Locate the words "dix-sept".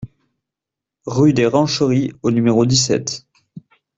2.65-3.27